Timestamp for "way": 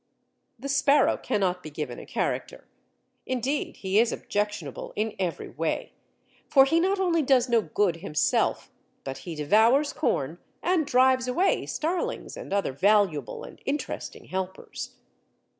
5.49-5.93